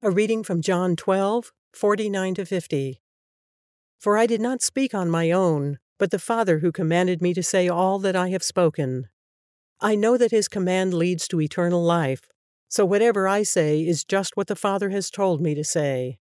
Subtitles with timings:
[0.00, 3.00] A reading from John 12, 49 to 50.
[3.98, 7.42] For I did not speak on my own, but the Father who commanded me to
[7.42, 9.08] say all that I have spoken.
[9.80, 12.28] I know that his command leads to eternal life,
[12.68, 16.20] so whatever I say is just what the Father has told me to say.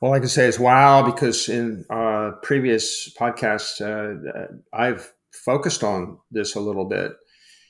[0.00, 6.20] All I can say is wow, because in uh, previous podcasts, uh, I've focused on
[6.30, 7.12] this a little bit.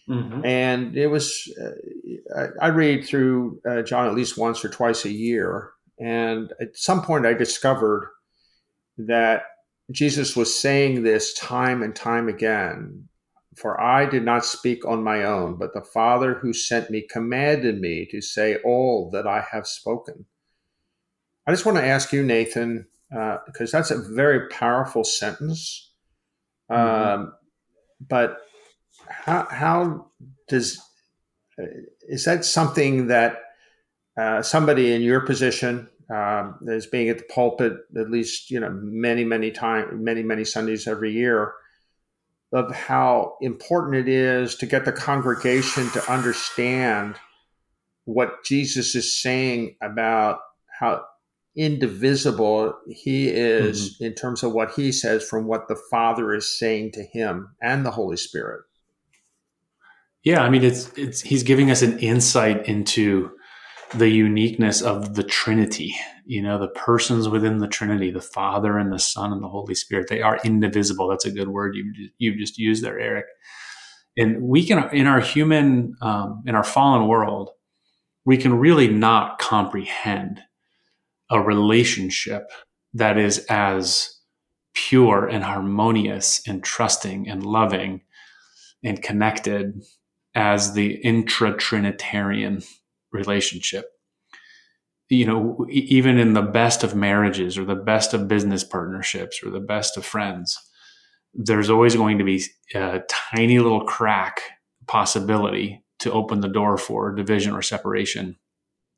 [0.09, 0.45] Mm-hmm.
[0.45, 5.07] And it was, uh, I, I, read through uh, John at least once or twice
[5.07, 5.71] a year.
[5.99, 8.11] And at some point, I discovered
[8.99, 9.45] that
[9.91, 13.09] Jesus was saying this time and time again
[13.55, 17.81] For I did not speak on my own, but the Father who sent me commanded
[17.81, 20.27] me to say all that I have spoken.
[21.47, 22.87] I just want to ask you, Nathan,
[23.17, 25.93] uh, because that's a very powerful sentence.
[26.71, 27.21] Mm-hmm.
[27.21, 27.33] Um,
[28.09, 28.39] but
[29.09, 30.07] how how
[30.49, 30.81] does
[32.09, 33.39] is that something that
[34.21, 38.71] uh, somebody in your position um, as being at the pulpit at least you know
[38.71, 41.53] many many times many many sundays every year
[42.53, 47.17] of how important it is to get the congregation to understand
[48.05, 50.41] what jesus is saying about
[50.79, 51.03] how
[51.57, 54.05] indivisible he is mm-hmm.
[54.05, 57.87] in terms of what he says from what the father is saying to him and
[57.87, 58.63] the holy spirit
[60.25, 63.31] yeah, I mean, it's it's he's giving us an insight into
[63.95, 65.95] the uniqueness of the Trinity.
[66.25, 69.75] You know, the persons within the Trinity, the Father and the Son and the Holy
[69.75, 71.09] Spirit, they are indivisible.
[71.09, 73.27] That's a good word you you just used there, Eric.
[74.17, 77.51] And we can, in our human, um, in our fallen world,
[78.25, 80.41] we can really not comprehend
[81.31, 82.45] a relationship
[82.95, 84.21] that is as
[84.73, 88.03] pure and harmonious and trusting and loving
[88.85, 89.83] and connected
[90.35, 92.63] as the intra-trinitarian
[93.13, 93.87] relationship.
[95.11, 99.51] You know even in the best of marriages or the best of business partnerships or
[99.51, 100.59] the best of friends
[101.35, 102.43] there's always going to be
[102.75, 104.41] a tiny little crack
[104.87, 108.37] possibility to open the door for division or separation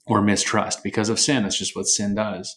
[0.06, 1.44] or mistrust because of sin.
[1.44, 2.56] It's just what sin does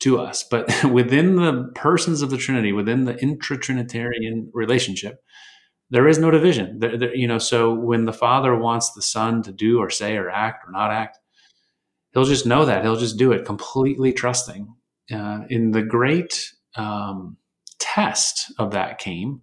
[0.00, 0.44] to us.
[0.48, 5.22] But within the persons of the trinity within the intra-trinitarian relationship
[5.90, 6.78] there is no division.
[6.78, 10.16] There, there, you know, so when the Father wants the Son to do or say
[10.16, 11.18] or act or not act,
[12.12, 14.74] he'll just know that he'll just do it, completely trusting.
[15.12, 17.36] Uh, in the great um,
[17.80, 19.42] test of that came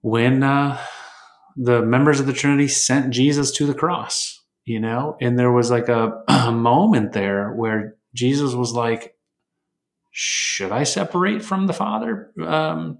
[0.00, 0.80] when uh,
[1.56, 4.38] the members of the Trinity sent Jesus to the cross.
[4.64, 9.14] You know, and there was like a, a moment there where Jesus was like,
[10.10, 12.98] "Should I separate from the Father?" Um,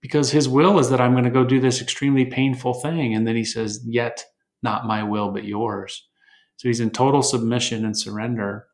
[0.00, 3.14] because his will is that I'm going to go do this extremely painful thing.
[3.14, 4.24] And then he says, Yet
[4.62, 6.06] not my will, but yours.
[6.56, 8.66] So he's in total submission and surrender.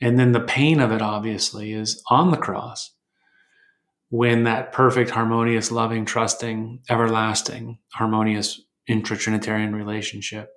[0.00, 2.94] And then the pain of it, obviously, is on the cross
[4.08, 10.50] when that perfect, harmonious, loving, trusting, everlasting, harmonious intra Trinitarian relationship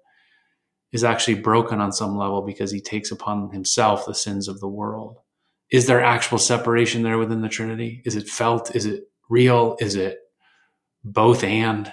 [0.91, 4.67] is actually broken on some level because he takes upon himself the sins of the
[4.67, 5.19] world.
[5.71, 8.01] Is there actual separation there within the Trinity?
[8.05, 8.75] Is it felt?
[8.75, 9.75] Is it real?
[9.79, 10.19] Is it
[11.03, 11.91] both and?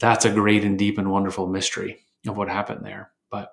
[0.00, 3.12] That's a great and deep and wonderful mystery of what happened there.
[3.30, 3.50] But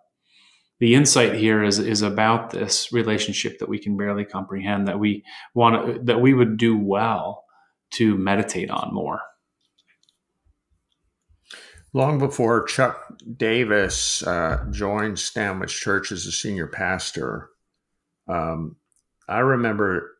[0.80, 5.24] the insight here is is about this relationship that we can barely comprehend that we
[5.54, 7.44] want that we would do well
[7.92, 9.22] to meditate on more.
[11.94, 17.50] Long before Chuck Davis uh, joined Stanwich Church as a senior pastor,
[18.30, 18.78] um,
[19.28, 20.12] I remember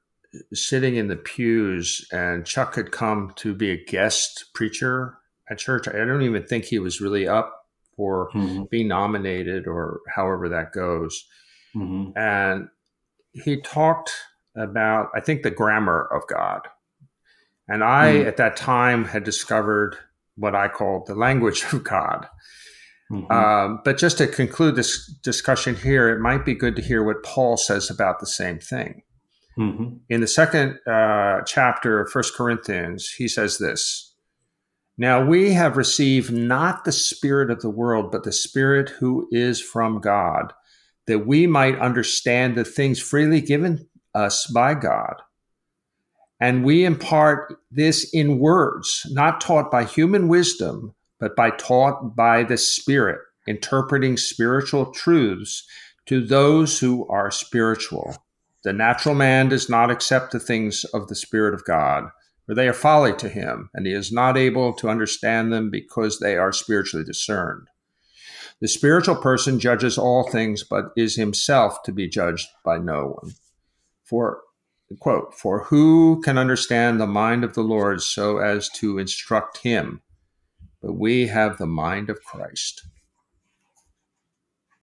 [0.54, 5.18] sitting in the pews, and Chuck had come to be a guest preacher
[5.50, 5.88] at church.
[5.88, 7.66] I don't even think he was really up
[7.96, 8.64] for mm-hmm.
[8.72, 11.26] being nominated or however that goes.
[11.76, 12.18] Mm-hmm.
[12.18, 12.70] And
[13.34, 14.12] he talked
[14.56, 16.62] about, I think, the grammar of God.
[17.68, 18.28] And I, mm-hmm.
[18.28, 19.96] at that time, had discovered
[20.36, 22.28] what I called the language of God.
[23.12, 23.32] Mm-hmm.
[23.32, 27.24] Um, but just to conclude this discussion here, it might be good to hear what
[27.24, 29.04] Paul says about the same thing.
[29.58, 29.98] Mm-hmm.
[30.10, 34.14] In the second uh, chapter of First Corinthians, he says this
[34.98, 39.62] Now we have received not the Spirit of the world, but the Spirit who is
[39.62, 40.54] from God,
[41.08, 45.16] that we might understand the things freely given us by God.
[46.40, 52.44] And we impart this in words, not taught by human wisdom, but by taught by
[52.44, 55.68] the Spirit, interpreting spiritual truths
[56.08, 58.16] to those who are spiritual.
[58.64, 62.10] The natural man does not accept the things of the Spirit of God,
[62.46, 66.20] for they are folly to him, and he is not able to understand them because
[66.20, 67.68] they are spiritually discerned.
[68.60, 73.34] The spiritual person judges all things, but is himself to be judged by no one.
[74.04, 74.42] For
[75.00, 80.02] quote, for who can understand the mind of the Lord so as to instruct him?
[80.82, 82.86] But we have the mind of Christ.